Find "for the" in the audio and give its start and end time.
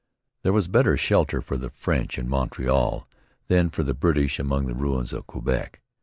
1.43-1.69, 3.69-3.93